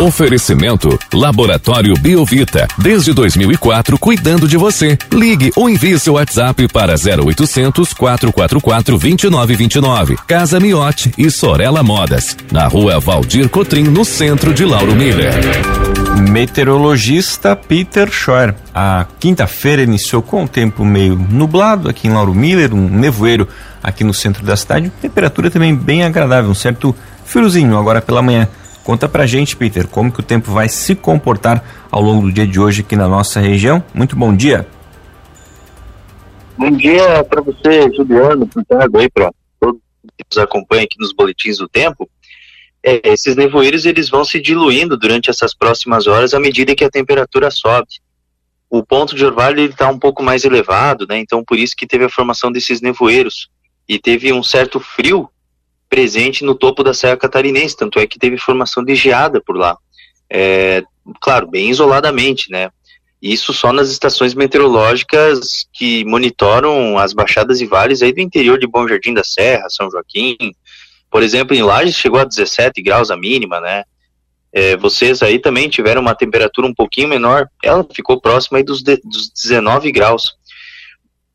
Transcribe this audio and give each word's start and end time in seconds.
Oferecimento 0.00 0.98
Laboratório 1.12 1.92
Biovita, 2.00 2.66
desde 2.78 3.12
2004 3.12 3.98
cuidando 3.98 4.48
de 4.48 4.56
você. 4.56 4.96
Ligue 5.12 5.52
ou 5.54 5.68
envie 5.68 5.98
seu 5.98 6.14
WhatsApp 6.14 6.66
para 6.68 6.94
0800 6.94 7.92
444 7.92 8.96
2929. 8.96 10.16
Casa 10.26 10.58
Miote 10.58 11.12
e 11.18 11.30
Sorella 11.30 11.82
Modas, 11.82 12.34
na 12.50 12.66
Rua 12.66 12.98
Valdir 12.98 13.50
Cotrim, 13.50 13.82
no 13.82 14.02
centro 14.02 14.54
de 14.54 14.64
Lauro 14.64 14.96
Miller. 14.96 15.34
Meteorologista 16.30 17.54
Peter 17.54 18.10
Schor. 18.10 18.54
A 18.74 19.04
quinta-feira 19.18 19.82
iniciou 19.82 20.22
com 20.22 20.44
o 20.44 20.48
tempo 20.48 20.82
meio 20.82 21.14
nublado 21.14 21.90
aqui 21.90 22.08
em 22.08 22.12
Lauro 22.12 22.34
Miller, 22.34 22.72
um 22.72 22.88
nevoeiro 22.88 23.46
aqui 23.82 24.02
no 24.02 24.14
centro 24.14 24.46
da 24.46 24.56
cidade, 24.56 24.90
temperatura 25.02 25.50
também 25.50 25.74
bem 25.74 26.04
agradável, 26.04 26.50
um 26.50 26.54
certo 26.54 26.96
friozinho 27.26 27.76
agora 27.76 28.00
pela 28.00 28.22
manhã. 28.22 28.48
Conta 28.84 29.08
pra 29.08 29.26
gente, 29.26 29.56
Peter, 29.56 29.86
como 29.86 30.10
que 30.10 30.20
o 30.20 30.22
tempo 30.22 30.50
vai 30.50 30.68
se 30.68 30.94
comportar 30.94 31.86
ao 31.90 32.00
longo 32.00 32.22
do 32.22 32.32
dia 32.32 32.46
de 32.46 32.58
hoje 32.58 32.80
aqui 32.80 32.96
na 32.96 33.06
nossa 33.06 33.40
região. 33.40 33.82
Muito 33.92 34.16
bom 34.16 34.34
dia. 34.34 34.66
Bom 36.56 36.70
dia 36.70 37.24
para 37.24 37.40
você, 37.40 37.90
Juliano, 37.94 38.48
Santiago, 38.52 38.98
aí 38.98 39.08
para 39.08 39.30
todos 39.58 39.80
que 40.18 40.24
nos 40.30 40.38
acompanham 40.38 40.84
aqui 40.84 40.96
nos 40.98 41.12
boletins 41.12 41.58
do 41.58 41.68
tempo. 41.68 42.08
É, 42.82 43.10
esses 43.10 43.36
nevoeiros 43.36 43.84
eles 43.84 44.08
vão 44.08 44.24
se 44.24 44.40
diluindo 44.40 44.96
durante 44.96 45.28
essas 45.28 45.54
próximas 45.54 46.06
horas 46.06 46.32
à 46.32 46.40
medida 46.40 46.74
que 46.74 46.84
a 46.84 46.90
temperatura 46.90 47.50
sobe. 47.50 47.88
O 48.70 48.84
ponto 48.84 49.14
de 49.14 49.24
orvalho 49.24 49.60
está 49.60 49.88
um 49.88 49.98
pouco 49.98 50.22
mais 50.22 50.44
elevado, 50.44 51.06
né? 51.06 51.18
Então 51.18 51.44
por 51.44 51.58
isso 51.58 51.74
que 51.76 51.86
teve 51.86 52.04
a 52.04 52.10
formação 52.10 52.50
desses 52.50 52.80
nevoeiros 52.80 53.50
e 53.88 53.98
teve 53.98 54.32
um 54.32 54.42
certo 54.42 54.80
frio 54.80 55.28
presente 55.90 56.44
no 56.44 56.54
topo 56.54 56.84
da 56.84 56.94
Serra 56.94 57.16
Catarinense, 57.16 57.76
tanto 57.76 57.98
é 57.98 58.06
que 58.06 58.18
teve 58.18 58.38
formação 58.38 58.82
de 58.84 58.94
geada 58.94 59.42
por 59.44 59.56
lá. 59.56 59.76
É, 60.30 60.84
claro, 61.20 61.48
bem 61.48 61.68
isoladamente, 61.68 62.50
né? 62.50 62.70
Isso 63.20 63.52
só 63.52 63.72
nas 63.72 63.90
estações 63.90 64.32
meteorológicas 64.32 65.66
que 65.72 66.04
monitoram 66.06 66.96
as 66.96 67.12
baixadas 67.12 67.60
e 67.60 67.66
vales 67.66 68.00
aí 68.00 68.12
do 68.12 68.20
interior 68.20 68.58
de 68.58 68.66
Bom 68.66 68.88
Jardim 68.88 69.12
da 69.12 69.24
Serra, 69.24 69.68
São 69.68 69.90
Joaquim. 69.90 70.36
Por 71.10 71.22
exemplo, 71.22 71.54
em 71.54 71.62
Lages 71.62 71.96
chegou 71.96 72.20
a 72.20 72.24
17 72.24 72.80
graus 72.80 73.10
a 73.10 73.16
mínima, 73.16 73.60
né? 73.60 73.84
É, 74.52 74.76
vocês 74.76 75.22
aí 75.22 75.38
também 75.38 75.68
tiveram 75.68 76.00
uma 76.00 76.14
temperatura 76.14 76.66
um 76.66 76.74
pouquinho 76.74 77.08
menor, 77.08 77.48
ela 77.62 77.86
ficou 77.92 78.20
próxima 78.20 78.58
aí 78.58 78.64
dos, 78.64 78.82
de, 78.82 78.96
dos 78.96 79.30
19 79.30 79.92
graus. 79.92 80.34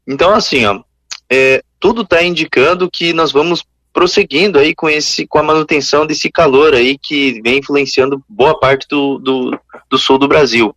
Então, 0.08 0.34
assim, 0.34 0.66
ó, 0.66 0.82
é, 1.30 1.62
tudo 1.80 2.02
está 2.02 2.24
indicando 2.24 2.90
que 2.90 3.14
nós 3.14 3.32
vamos 3.32 3.64
prosseguindo 3.96 4.60
aí 4.60 4.76
com 4.76 4.90
esse 4.90 5.26
com 5.26 5.40
a 5.40 5.44
manutenção 5.44 6.06
desse 6.06 6.30
calor 6.30 6.76
aí 6.76 6.98
que 6.98 7.42
vem 7.42 7.60
influenciando 7.60 8.22
boa 8.28 8.60
parte 8.60 8.86
do, 8.90 9.18
do, 9.18 9.58
do 9.90 9.98
sul 9.98 10.18
do 10.18 10.28
Brasil. 10.28 10.76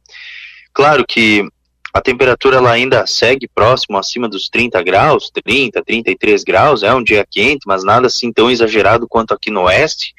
Claro 0.72 1.05
que 1.05 1.44
a 1.92 2.00
temperatura 2.00 2.58
ela 2.58 2.70
ainda 2.70 3.05
segue 3.08 3.48
próximo 3.52 3.98
acima 3.98 4.28
dos 4.28 4.48
30 4.48 4.80
graus, 4.84 5.33
30, 5.34 5.83
33 5.83 6.44
graus, 6.44 6.84
é 6.84 6.94
um 6.94 7.02
dia 7.02 7.27
quente, 7.28 7.66
mas 7.66 7.83
nada 7.83 8.06
assim 8.06 8.33
tão 8.33 8.48
exagerado 8.48 9.08
quanto 9.08 9.34
aqui 9.34 9.50
no 9.50 9.62
oeste. 9.62 10.14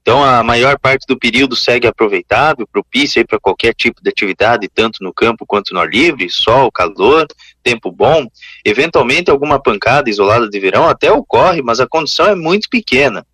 Então 0.00 0.24
a 0.24 0.42
maior 0.42 0.78
parte 0.78 1.04
do 1.06 1.18
período 1.18 1.54
segue 1.54 1.86
aproveitável, 1.86 2.66
propício 2.66 3.26
para 3.26 3.38
qualquer 3.38 3.74
tipo 3.74 4.02
de 4.02 4.08
atividade, 4.08 4.70
tanto 4.74 5.04
no 5.04 5.12
campo 5.12 5.44
quanto 5.44 5.74
no 5.74 5.80
ar 5.80 5.88
livre, 5.88 6.30
sol, 6.30 6.72
calor, 6.72 7.26
tempo 7.62 7.90
bom. 7.90 8.26
Eventualmente 8.64 9.30
alguma 9.30 9.60
pancada 9.60 10.10
isolada 10.10 10.48
de 10.48 10.60
verão 10.60 10.88
até 10.88 11.10
ocorre, 11.10 11.62
mas 11.62 11.80
a 11.80 11.86
condição 11.86 12.26
é 12.26 12.34
muito 12.34 12.68
pequena. 12.68 13.24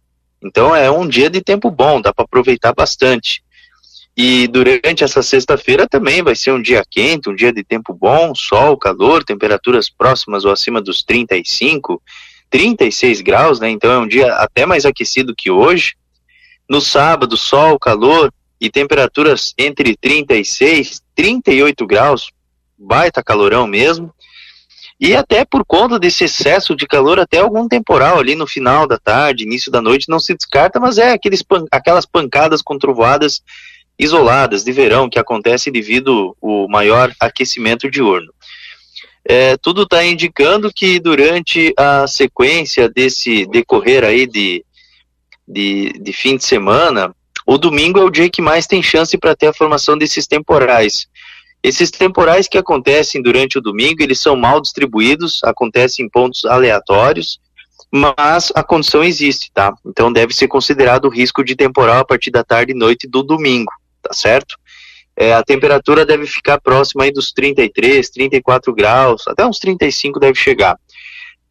Então 0.43 0.75
é 0.75 0.91
um 0.91 1.07
dia 1.07 1.29
de 1.29 1.41
tempo 1.41 1.71
bom, 1.71 2.01
dá 2.01 2.13
para 2.13 2.25
aproveitar 2.25 2.73
bastante. 2.73 3.43
E 4.17 4.49
durante 4.49 5.05
essa 5.05 5.23
sexta-feira 5.23 5.87
também 5.87 6.23
vai 6.23 6.35
ser 6.35 6.51
um 6.51 6.61
dia 6.61 6.83
quente, 6.91 7.29
um 7.29 7.35
dia 7.37 7.53
de 7.53 7.63
tempo 7.63 7.95
bom, 7.95 8.35
sol, 8.35 8.77
calor, 8.77 9.23
temperaturas 9.23 9.89
próximas 9.89 10.45
ou 10.45 10.51
acima 10.51 10.81
dos 10.81 11.05
35, 11.05 12.03
36 12.51 13.21
graus, 13.21 13.61
né? 13.61 13.71
Então 13.71 13.93
é 13.93 13.99
um 13.99 14.09
dia 14.09 14.35
até 14.35 14.67
mais 14.67 14.85
aquecido 14.85 15.35
que 15.37 15.51
hoje. 15.51 15.95
No 16.69 16.81
sábado, 16.81 17.37
sol, 17.37 17.79
calor 17.79 18.33
e 18.61 18.69
temperaturas 18.69 19.55
entre 19.57 19.97
36 19.97 20.97
e 20.97 21.01
38 21.15 21.87
graus, 21.87 22.31
baita 22.79 23.23
calorão 23.23 23.67
mesmo. 23.67 24.13
E 25.01 25.15
até 25.15 25.45
por 25.45 25.65
conta 25.65 25.99
desse 25.99 26.25
excesso 26.25 26.75
de 26.75 26.87
calor, 26.87 27.21
até 27.21 27.39
algum 27.39 27.69
temporal 27.69 28.19
ali 28.19 28.35
no 28.35 28.47
final 28.47 28.87
da 28.87 28.99
tarde, 28.99 29.45
início 29.45 29.71
da 29.71 29.81
noite, 29.81 30.09
não 30.09 30.19
se 30.19 30.35
descarta, 30.35 30.81
mas 30.81 30.99
é 30.99 31.13
aqueles, 31.13 31.45
aquelas 31.71 32.05
pancadas 32.05 32.63
com 32.63 32.79
trovoadas 32.79 33.41
isoladas 33.99 34.65
de 34.65 34.73
verão 34.73 35.09
que 35.09 35.19
acontece 35.19 35.71
devido 35.71 36.37
ao 36.43 36.69
maior 36.69 37.13
aquecimento 37.21 37.91
diurno. 37.91 38.33
É, 39.25 39.57
tudo 39.57 39.83
está 39.83 40.05
indicando 40.05 40.73
que 40.73 40.99
durante 40.99 41.73
a 41.77 42.07
sequência 42.07 42.89
desse 42.89 43.47
decorrer 43.47 44.05
aí 44.05 44.27
de 44.27 44.65
de, 45.49 45.93
de 45.99 46.13
fim 46.13 46.37
de 46.37 46.45
semana, 46.45 47.15
o 47.47 47.57
domingo 47.57 47.99
é 47.99 48.05
o 48.05 48.11
dia 48.11 48.29
que 48.29 48.43
mais 48.43 48.67
tem 48.67 48.83
chance 48.83 49.17
para 49.17 49.35
ter 49.35 49.47
a 49.47 49.53
formação 49.53 49.97
desses 49.97 50.27
temporais. 50.27 51.09
Esses 51.63 51.91
temporais 51.91 52.47
que 52.47 52.57
acontecem 52.57 53.21
durante 53.21 53.59
o 53.59 53.61
domingo, 53.61 54.03
eles 54.03 54.21
são 54.21 54.37
mal 54.37 54.61
distribuídos, 54.61 55.41
acontecem 55.43 56.07
em 56.07 56.09
pontos 56.09 56.45
aleatórios, 56.45 57.41
mas 57.91 58.53
a 58.55 58.63
condição 58.63 59.03
existe, 59.03 59.51
tá? 59.53 59.75
Então 59.85 60.13
deve 60.13 60.35
ser 60.35 60.47
considerado 60.47 61.07
o 61.07 61.11
risco 61.11 61.43
de 61.43 61.57
temporal 61.57 61.99
a 62.01 62.05
partir 62.05 62.31
da 62.31 62.45
tarde 62.45 62.73
e 62.73 62.77
noite 62.77 63.09
do 63.09 63.23
domingo, 63.23 63.73
tá 64.03 64.13
certo? 64.13 64.57
É, 65.17 65.33
a 65.33 65.43
temperatura 65.43 66.07
deve 66.07 66.27
ficar 66.27 66.61
próxima 66.61 67.03
aí 67.05 67.11
dos 67.11 67.33
33, 67.33 68.09
34 68.09 68.73
graus, 68.73 69.27
até 69.27 69.45
uns 69.45 69.59
35 69.59 70.21
deve 70.21 70.39
chegar. 70.39 70.79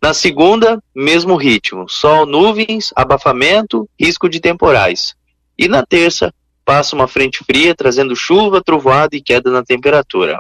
Na 0.02 0.14
segunda, 0.14 0.82
mesmo 0.96 1.36
ritmo: 1.36 1.90
sol, 1.90 2.26
nuvens, 2.26 2.94
abafamento, 2.96 3.90
risco 4.00 4.30
de 4.30 4.40
temporais. 4.40 5.16
E 5.58 5.68
na 5.68 5.86
terça, 5.86 6.34
passa 6.68 6.94
uma 6.94 7.08
frente 7.08 7.46
fria 7.46 7.74
trazendo 7.74 8.14
chuva, 8.14 8.62
trovoada 8.62 9.16
e 9.16 9.22
queda 9.22 9.50
na 9.50 9.64
temperatura. 9.64 10.38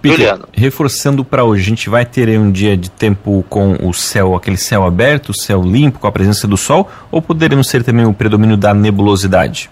Peter, 0.00 0.18
Juliano. 0.18 0.48
Reforçando 0.52 1.24
para 1.24 1.42
hoje, 1.42 1.62
a 1.62 1.68
gente 1.68 1.90
vai 1.90 2.06
ter 2.06 2.28
um 2.38 2.52
dia 2.52 2.76
de 2.76 2.88
tempo 2.88 3.44
com 3.48 3.76
o 3.82 3.92
céu, 3.92 4.36
aquele 4.36 4.56
céu 4.56 4.84
aberto, 4.84 5.34
céu 5.34 5.60
limpo, 5.60 5.98
com 5.98 6.06
a 6.06 6.12
presença 6.12 6.46
do 6.46 6.56
sol, 6.56 6.88
ou 7.10 7.20
poderemos 7.20 7.68
ser 7.68 7.82
também 7.82 8.06
o 8.06 8.14
predomínio 8.14 8.56
da 8.56 8.72
nebulosidade? 8.72 9.68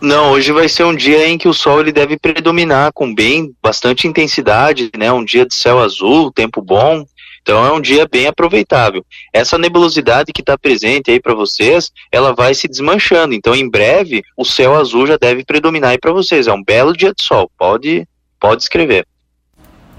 Não, 0.00 0.30
hoje 0.30 0.52
vai 0.52 0.68
ser 0.68 0.84
um 0.84 0.94
dia 0.94 1.26
em 1.26 1.36
que 1.36 1.48
o 1.48 1.52
sol 1.52 1.80
ele 1.80 1.90
deve 1.90 2.16
predominar 2.16 2.92
com 2.92 3.12
bem 3.12 3.52
bastante 3.60 4.06
intensidade, 4.06 4.88
né? 4.96 5.12
Um 5.12 5.24
dia 5.24 5.44
de 5.44 5.54
céu 5.54 5.80
azul, 5.80 6.30
tempo 6.30 6.62
bom. 6.62 7.04
Então 7.50 7.66
é 7.66 7.72
um 7.72 7.80
dia 7.80 8.06
bem 8.08 8.28
aproveitável. 8.28 9.04
Essa 9.32 9.58
nebulosidade 9.58 10.32
que 10.32 10.40
está 10.40 10.56
presente 10.56 11.10
aí 11.10 11.20
para 11.20 11.34
vocês, 11.34 11.90
ela 12.12 12.32
vai 12.32 12.54
se 12.54 12.68
desmanchando. 12.68 13.34
Então 13.34 13.56
em 13.56 13.68
breve 13.68 14.22
o 14.36 14.44
céu 14.44 14.76
azul 14.76 15.04
já 15.04 15.16
deve 15.16 15.44
predominar 15.44 15.90
aí 15.90 15.98
para 15.98 16.12
vocês. 16.12 16.46
É 16.46 16.52
um 16.52 16.62
belo 16.62 16.96
dia 16.96 17.12
de 17.12 17.24
sol. 17.24 17.50
Pode, 17.58 18.06
pode 18.38 18.62
escrever. 18.62 19.04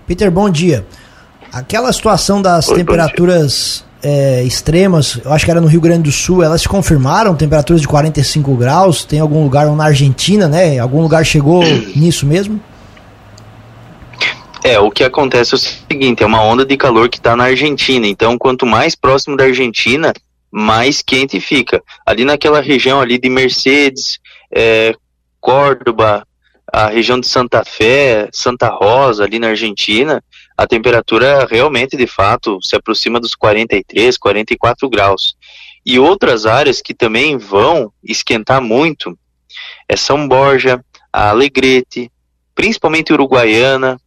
Peter, 0.07 0.31
bom 0.31 0.49
dia. 0.49 0.87
Aquela 1.51 1.91
situação 1.91 2.41
das 2.41 2.69
Oi, 2.69 2.77
temperaturas 2.77 3.83
é, 4.01 4.41
extremas, 4.45 5.19
eu 5.21 5.33
acho 5.33 5.43
que 5.43 5.51
era 5.51 5.59
no 5.59 5.67
Rio 5.67 5.81
Grande 5.81 6.03
do 6.03 6.11
Sul, 6.11 6.41
elas 6.41 6.61
se 6.61 6.69
confirmaram, 6.69 7.35
temperaturas 7.35 7.81
de 7.81 7.87
45 7.89 8.55
graus, 8.55 9.03
tem 9.03 9.19
algum 9.19 9.43
lugar 9.43 9.67
na 9.75 9.83
Argentina, 9.83 10.47
né? 10.47 10.79
Algum 10.79 11.01
lugar 11.01 11.25
chegou 11.25 11.61
nisso 11.93 12.25
mesmo? 12.25 12.61
É, 14.63 14.79
o 14.79 14.91
que 14.91 15.03
acontece 15.03 15.53
é 15.53 15.57
o 15.57 15.59
seguinte, 15.59 16.23
é 16.23 16.25
uma 16.25 16.43
onda 16.43 16.63
de 16.63 16.77
calor 16.77 17.09
que 17.09 17.17
está 17.17 17.35
na 17.35 17.45
Argentina, 17.45 18.05
então 18.05 18.37
quanto 18.37 18.65
mais 18.65 18.95
próximo 18.95 19.35
da 19.35 19.45
Argentina, 19.45 20.13
mais 20.51 21.01
quente 21.01 21.39
fica. 21.39 21.81
Ali 22.05 22.23
naquela 22.23 22.61
região 22.61 23.01
ali 23.01 23.17
de 23.17 23.29
Mercedes, 23.29 24.19
é, 24.53 24.93
Córdoba, 25.39 26.27
a 26.71 26.87
região 26.87 27.19
de 27.19 27.27
Santa 27.27 27.65
Fé, 27.65 28.29
Santa 28.31 28.69
Rosa, 28.69 29.23
ali 29.23 29.39
na 29.39 29.47
Argentina, 29.47 30.23
a 30.55 30.67
temperatura 30.67 31.45
realmente, 31.49 31.97
de 31.97 32.05
fato, 32.05 32.59
se 32.61 32.75
aproxima 32.75 33.19
dos 33.19 33.33
43, 33.35 34.17
44 34.17 34.89
graus. 34.89 35.35
E 35.85 35.97
outras 35.97 36.45
áreas 36.45 36.81
que 36.81 36.93
também 36.93 37.37
vão 37.37 37.91
esquentar 38.03 38.61
muito 38.61 39.17
é 39.89 39.97
São 39.97 40.27
Borja, 40.27 40.83
Alegrete, 41.11 42.11
principalmente 42.53 43.11
Uruguaiana. 43.11 43.99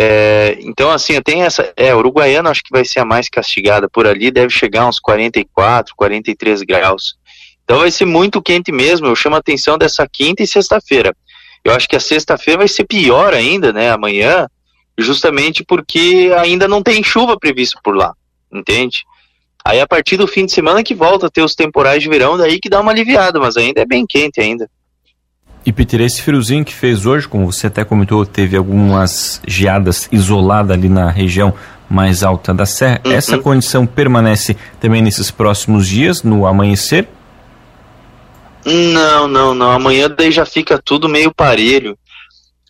É, 0.00 0.56
então, 0.60 0.92
assim, 0.92 1.20
tem 1.20 1.42
essa. 1.42 1.72
É, 1.76 1.92
Uruguaiana 1.92 2.50
acho 2.50 2.62
que 2.62 2.70
vai 2.70 2.84
ser 2.84 3.00
a 3.00 3.04
mais 3.04 3.28
castigada 3.28 3.88
por 3.88 4.06
ali, 4.06 4.30
deve 4.30 4.50
chegar 4.50 4.86
uns 4.86 5.00
44, 5.00 5.92
43 5.96 6.62
graus. 6.62 7.16
Então 7.64 7.80
vai 7.80 7.90
ser 7.90 8.04
muito 8.04 8.40
quente 8.40 8.70
mesmo. 8.70 9.08
Eu 9.08 9.16
chamo 9.16 9.34
a 9.34 9.40
atenção 9.40 9.76
dessa 9.76 10.06
quinta 10.06 10.40
e 10.40 10.46
sexta-feira. 10.46 11.12
Eu 11.64 11.74
acho 11.74 11.88
que 11.88 11.96
a 11.96 12.00
sexta-feira 12.00 12.58
vai 12.58 12.68
ser 12.68 12.84
pior 12.84 13.34
ainda, 13.34 13.72
né? 13.72 13.90
Amanhã, 13.90 14.46
justamente 14.96 15.64
porque 15.64 16.32
ainda 16.38 16.68
não 16.68 16.80
tem 16.80 17.02
chuva 17.02 17.36
prevista 17.36 17.80
por 17.82 17.96
lá, 17.96 18.14
entende? 18.52 19.02
Aí 19.64 19.80
a 19.80 19.86
partir 19.86 20.16
do 20.16 20.28
fim 20.28 20.46
de 20.46 20.52
semana 20.52 20.84
que 20.84 20.94
volta 20.94 21.26
a 21.26 21.30
ter 21.30 21.42
os 21.42 21.56
temporais 21.56 22.00
de 22.00 22.08
verão, 22.08 22.38
daí 22.38 22.60
que 22.60 22.68
dá 22.68 22.80
uma 22.80 22.92
aliviada, 22.92 23.40
mas 23.40 23.56
ainda 23.56 23.80
é 23.80 23.84
bem 23.84 24.06
quente 24.06 24.40
ainda. 24.40 24.70
E 25.64 25.72
Peter, 25.72 26.00
esse 26.00 26.22
friozinho 26.22 26.64
que 26.64 26.74
fez 26.74 27.04
hoje, 27.04 27.28
como 27.28 27.50
você 27.50 27.66
até 27.66 27.84
comentou, 27.84 28.24
teve 28.24 28.56
algumas 28.56 29.40
geadas 29.46 30.08
isoladas 30.10 30.76
ali 30.76 30.88
na 30.88 31.10
região 31.10 31.52
mais 31.88 32.22
alta 32.22 32.54
da 32.54 32.66
serra. 32.66 33.00
Uhum. 33.04 33.12
Essa 33.12 33.38
condição 33.38 33.86
permanece 33.86 34.56
também 34.80 35.02
nesses 35.02 35.30
próximos 35.30 35.86
dias, 35.86 36.22
no 36.22 36.46
amanhecer? 36.46 37.08
Não, 38.64 39.26
não, 39.26 39.54
não. 39.54 39.70
Amanhã 39.70 40.08
daí 40.08 40.30
já 40.30 40.44
fica 40.44 40.80
tudo 40.82 41.08
meio 41.08 41.32
parelho. 41.34 41.96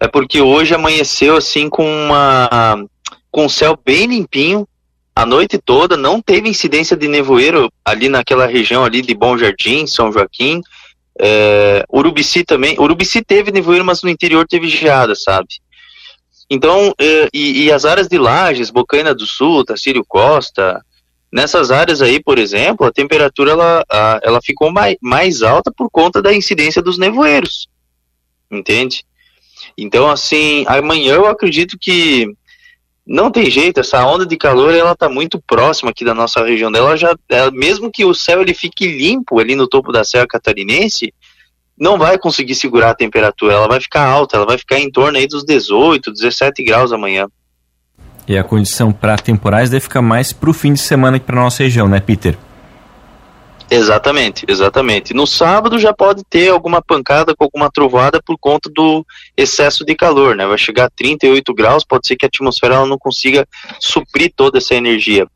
É 0.01 0.07
porque 0.07 0.41
hoje 0.41 0.75
amanheceu 0.75 1.37
assim 1.37 1.69
com 1.69 1.85
uma 1.85 2.85
com 3.31 3.47
o 3.47 3.51
céu 3.51 3.79
bem 3.85 4.07
limpinho 4.07 4.67
a 5.19 5.27
noite 5.27 5.59
toda, 5.59 5.97
não 5.97 6.23
teve 6.23 6.49
incidência 6.49 6.97
de 6.97 7.09
nevoeiro 7.09 7.69
ali 7.85 8.09
naquela 8.09 8.47
região 8.47 8.85
ali 8.85 9.03
de 9.03 9.13
Bom 9.17 9.37
Jardim, 9.37 9.85
São 9.85 10.13
Joaquim. 10.13 10.63
É, 11.19 11.85
Urubici 11.93 12.45
também. 12.45 12.79
Urubici 12.79 13.23
teve 13.23 13.51
nevoeiro, 13.51 13.85
mas 13.85 14.03
no 14.03 14.09
interior 14.09 14.47
teve 14.47 14.69
geada, 14.69 15.15
sabe? 15.15 15.49
Então, 16.51 16.95
é, 16.99 17.29
e, 17.33 17.65
e, 17.65 17.73
as 17.73 17.85
áreas 17.85 18.09
de 18.09 18.17
Lages, 18.17 18.71
Bocaina 18.71 19.15
do 19.15 19.27
Sul, 19.27 19.65
Tacírio 19.65 20.05
Costa, 20.07 20.83
nessas 21.31 21.71
áreas 21.71 22.01
aí, 22.01 22.23
por 22.23 22.39
exemplo, 22.39 22.87
a 22.87 22.93
temperatura 22.93 23.53
ela, 23.53 23.85
a, 23.91 24.21
ela 24.23 24.41
ficou 24.43 24.73
mais, 24.73 24.97
mais 25.03 25.43
alta 25.43 25.71
por 25.71 25.91
conta 25.91 26.23
da 26.23 26.33
incidência 26.33 26.81
dos 26.81 26.97
nevoeiros. 26.97 27.69
Entende? 28.51 29.05
Então, 29.77 30.11
assim, 30.11 30.65
amanhã 30.67 31.15
eu 31.15 31.27
acredito 31.27 31.77
que 31.79 32.27
não 33.09 33.31
tem 33.31 33.51
jeito, 33.51 33.81
essa 33.81 34.05
onda 34.07 34.27
de 34.27 34.37
calor 34.37 34.75
ela 34.75 34.95
tá 34.95 35.09
muito 35.09 35.41
próxima 35.47 35.91
aqui 35.91 36.05
da 36.05 36.13
nossa 36.13 36.45
região 36.45 36.71
dela, 36.71 36.95
já 36.95 37.17
ela, 37.31 37.51
mesmo 37.51 37.91
que 37.91 38.05
o 38.05 38.13
céu 38.13 38.43
ele 38.43 38.53
fique 38.53 38.87
limpo 38.87 39.41
ali 39.41 39.57
no 39.57 39.67
topo 39.67 39.91
da 39.91 40.05
Serra 40.05 40.27
Catarinense, 40.27 41.15
não 41.81 41.97
vai 41.97 42.19
conseguir 42.19 42.55
segurar 42.55 42.91
a 42.91 42.95
temperatura, 42.95 43.55
ela 43.55 43.67
vai 43.67 43.81
ficar 43.81 44.05
alta, 44.07 44.37
ela 44.37 44.45
vai 44.45 44.59
ficar 44.59 44.79
em 44.79 44.91
torno 44.91 45.17
aí 45.17 45.27
dos 45.27 45.43
18, 45.43 46.13
17 46.13 46.63
graus 46.63 46.93
amanhã. 46.93 47.27
E 48.27 48.37
a 48.37 48.45
condição 48.45 48.93
para 48.93 49.17
temporais 49.17 49.71
deve 49.71 49.85
ficar 49.85 50.03
mais 50.03 50.35
para 50.35 50.51
o 50.51 50.53
fim 50.53 50.75
de 50.75 50.81
semana 50.81 51.17
aqui 51.17 51.25
para 51.25 51.41
nossa 51.41 51.63
região, 51.63 51.89
né, 51.89 52.01
Peter? 52.01 52.37
Exatamente, 53.71 54.47
exatamente. 54.49 55.13
No 55.13 55.27
sábado 55.27 55.79
já 55.79 55.93
pode 55.93 56.25
ter 56.25 56.49
alguma 56.49 56.81
pancada 56.81 57.35
com 57.37 57.45
alguma 57.45 57.71
trovada 57.71 58.21
por 58.23 58.39
conta 58.39 58.71
do 58.71 59.05
excesso 59.37 59.85
de 59.85 59.95
calor, 59.95 60.35
né? 60.35 60.47
Vai 60.47 60.57
chegar 60.57 60.87
a 60.87 60.91
38 60.91 61.53
graus, 61.55 61.85
pode 61.85 62.07
ser 62.07 62.17
que 62.17 62.25
a 62.25 62.29
atmosfera 62.29 62.77
ela 62.77 62.87
não 62.87 62.99
consiga 62.99 63.47
suprir 63.79 64.33
toda 64.35 64.59
essa 64.59 64.75
energia. 64.75 65.27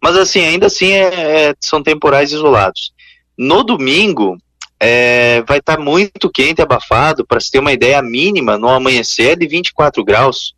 Mas 0.00 0.16
assim, 0.16 0.40
ainda 0.40 0.66
assim 0.66 0.92
é, 0.92 1.48
é, 1.48 1.54
são 1.60 1.82
temporais 1.82 2.30
isolados. 2.30 2.92
No 3.36 3.64
domingo 3.64 4.38
é, 4.78 5.42
vai 5.46 5.58
estar 5.58 5.76
tá 5.76 5.82
muito 5.82 6.30
quente, 6.30 6.62
abafado. 6.62 7.26
Para 7.26 7.40
se 7.40 7.50
ter 7.50 7.58
uma 7.58 7.72
ideia, 7.72 8.00
mínima 8.00 8.56
no 8.56 8.68
amanhecer 8.68 9.32
é 9.32 9.36
de 9.36 9.46
24 9.48 10.04
graus. 10.04 10.54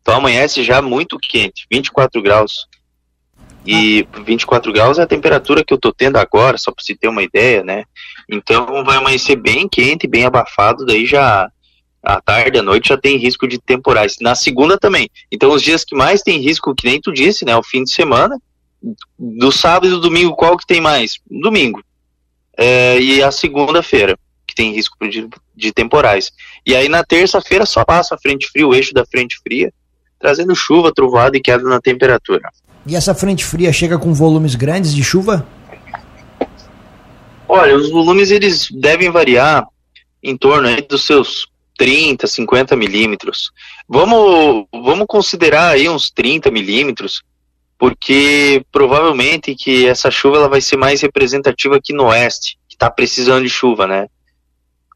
Então 0.00 0.16
amanhece 0.16 0.64
já 0.64 0.80
muito 0.80 1.18
quente, 1.18 1.66
24 1.70 2.22
graus. 2.22 2.66
E 3.72 4.04
24 4.24 4.72
graus 4.72 4.98
é 4.98 5.02
a 5.02 5.06
temperatura 5.06 5.62
que 5.62 5.72
eu 5.72 5.78
tô 5.78 5.92
tendo 5.92 6.16
agora, 6.16 6.58
só 6.58 6.72
para 6.72 6.82
se 6.82 6.96
ter 6.96 7.06
uma 7.06 7.22
ideia, 7.22 7.62
né? 7.62 7.84
Então 8.28 8.82
vai 8.84 8.96
amanhecer 8.96 9.36
bem 9.36 9.68
quente, 9.68 10.08
bem 10.08 10.24
abafado, 10.24 10.84
daí 10.84 11.06
já 11.06 11.48
à 12.02 12.20
tarde, 12.20 12.58
à 12.58 12.62
noite 12.64 12.88
já 12.88 12.96
tem 12.96 13.16
risco 13.16 13.46
de 13.46 13.60
temporais. 13.60 14.16
Na 14.20 14.34
segunda 14.34 14.76
também. 14.76 15.08
Então 15.30 15.52
os 15.52 15.62
dias 15.62 15.84
que 15.84 15.94
mais 15.94 16.20
tem 16.20 16.40
risco, 16.40 16.74
que 16.74 16.84
nem 16.84 17.00
tu 17.00 17.12
disse, 17.12 17.44
né? 17.44 17.56
O 17.56 17.62
fim 17.62 17.84
de 17.84 17.92
semana. 17.92 18.36
Do 19.16 19.52
sábado 19.52 19.86
e 19.86 19.90
do 19.90 20.00
domingo, 20.00 20.34
qual 20.34 20.56
que 20.56 20.66
tem 20.66 20.80
mais? 20.80 21.20
Domingo. 21.30 21.80
É, 22.56 22.98
e 22.98 23.22
a 23.22 23.30
segunda-feira, 23.30 24.18
que 24.48 24.54
tem 24.54 24.72
risco 24.72 24.96
de, 25.08 25.28
de 25.54 25.72
temporais. 25.72 26.32
E 26.66 26.74
aí 26.74 26.88
na 26.88 27.04
terça-feira 27.04 27.64
só 27.64 27.84
passa 27.84 28.16
a 28.16 28.18
frente 28.18 28.48
fria, 28.48 28.66
o 28.66 28.74
eixo 28.74 28.92
da 28.92 29.06
frente 29.06 29.38
fria, 29.44 29.72
trazendo 30.18 30.56
chuva, 30.56 30.92
trovada 30.92 31.36
e 31.36 31.40
queda 31.40 31.62
na 31.62 31.80
temperatura. 31.80 32.50
E 32.86 32.96
essa 32.96 33.14
frente 33.14 33.44
fria 33.44 33.72
chega 33.72 33.98
com 33.98 34.12
volumes 34.12 34.54
grandes 34.54 34.94
de 34.94 35.04
chuva? 35.04 35.46
Olha, 37.46 37.76
os 37.76 37.90
volumes 37.90 38.30
eles 38.30 38.68
devem 38.70 39.10
variar 39.10 39.66
em 40.22 40.36
torno 40.36 40.68
aí 40.68 40.82
dos 40.82 41.04
seus 41.04 41.48
30, 41.76 42.26
50 42.26 42.76
milímetros. 42.76 43.50
Vamos, 43.88 44.66
vamos 44.72 45.06
considerar 45.08 45.70
aí 45.70 45.88
uns 45.88 46.10
30 46.10 46.50
milímetros, 46.50 47.22
porque 47.78 48.64
provavelmente 48.70 49.54
que 49.54 49.86
essa 49.86 50.10
chuva 50.10 50.36
ela 50.36 50.48
vai 50.48 50.60
ser 50.60 50.76
mais 50.76 51.00
representativa 51.00 51.76
aqui 51.76 51.92
no 51.92 52.04
oeste, 52.04 52.58
que 52.68 52.74
está 52.74 52.90
precisando 52.90 53.42
de 53.42 53.50
chuva, 53.50 53.86
né? 53.86 54.06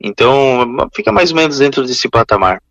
Então, 0.00 0.76
fica 0.94 1.10
mais 1.10 1.30
ou 1.30 1.36
menos 1.36 1.58
dentro 1.58 1.84
desse 1.84 2.08
patamar. 2.08 2.62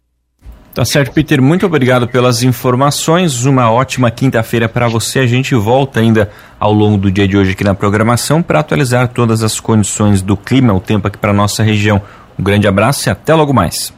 Tá 0.73 0.83
certo, 0.83 1.11
Peter. 1.11 1.39
Muito 1.39 1.67
obrigado 1.67 2.07
pelas 2.07 2.41
informações. 2.41 3.45
Uma 3.45 3.71
ótima 3.71 4.09
quinta-feira 4.09 4.67
para 4.67 4.87
você. 4.87 5.19
A 5.19 5.27
gente 5.27 5.53
volta 5.53 5.99
ainda 5.99 6.31
ao 6.59 6.73
longo 6.73 6.97
do 6.97 7.11
dia 7.11 7.27
de 7.27 7.37
hoje 7.37 7.51
aqui 7.51 7.63
na 7.63 7.75
programação 7.75 8.41
para 8.41 8.59
atualizar 8.59 9.07
todas 9.09 9.43
as 9.43 9.59
condições 9.59 10.23
do 10.23 10.35
clima, 10.35 10.73
o 10.73 10.79
tempo 10.79 11.07
aqui 11.07 11.17
para 11.17 11.31
nossa 11.31 11.61
região. 11.61 12.01
Um 12.39 12.43
grande 12.43 12.67
abraço 12.67 13.07
e 13.07 13.11
até 13.11 13.35
logo 13.35 13.53
mais. 13.53 13.93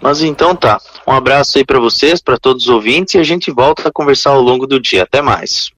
Mas 0.00 0.22
então 0.22 0.54
tá. 0.54 0.80
Um 1.06 1.12
abraço 1.12 1.58
aí 1.58 1.64
para 1.64 1.80
vocês, 1.80 2.20
para 2.20 2.38
todos 2.38 2.64
os 2.64 2.68
ouvintes 2.68 3.14
e 3.14 3.18
a 3.18 3.24
gente 3.24 3.50
volta 3.50 3.88
a 3.88 3.92
conversar 3.92 4.30
ao 4.30 4.40
longo 4.40 4.64
do 4.64 4.80
dia. 4.80 5.02
Até 5.02 5.20
mais. 5.20 5.70